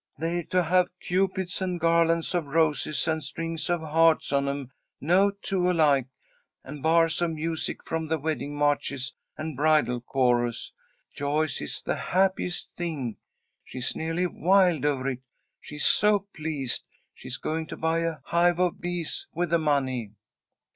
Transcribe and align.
"They're 0.17 0.41
to 0.45 0.63
have 0.63 0.87
Cupids 0.99 1.61
and 1.61 1.79
garlands 1.79 2.33
of 2.33 2.47
roses 2.47 3.07
and 3.07 3.23
strings 3.23 3.69
of 3.69 3.81
hearts 3.81 4.33
on 4.33 4.49
'em, 4.49 4.71
no 4.99 5.29
two 5.43 5.69
alike, 5.69 6.07
and 6.63 6.81
bars 6.81 7.21
of 7.21 7.29
music 7.29 7.85
from 7.85 8.07
the 8.07 8.17
wedding 8.17 8.55
marches 8.57 9.13
and 9.37 9.55
bridal 9.55 10.01
chorus. 10.01 10.71
Joyce 11.15 11.61
is 11.61 11.83
the 11.83 11.95
happiest 11.97 12.71
thing! 12.75 13.17
She's 13.63 13.95
nearly 13.95 14.25
wild 14.25 14.85
over 14.85 15.07
it, 15.07 15.21
she's 15.59 15.85
so 15.85 16.25
pleased. 16.35 16.83
She's 17.13 17.37
going 17.37 17.67
to 17.67 17.77
buy 17.77 17.99
a 17.99 18.21
hive 18.23 18.57
of 18.57 18.81
bees 18.81 19.27
with 19.35 19.51
the 19.51 19.59
money." 19.59 20.13